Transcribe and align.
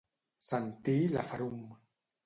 Sentir 0.51 0.97
la 1.13 1.27
ferum. 1.29 1.65